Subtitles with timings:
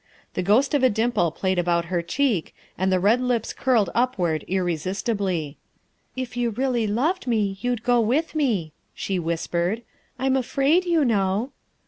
[0.33, 4.43] The ghost of a dimple played about her cheek and the red lips curled upward
[4.47, 5.57] irresistibly."
[6.15, 9.83] If you really loved me, you'd go with me," she whispered.
[10.17, 11.51] "I'm afraid, you know."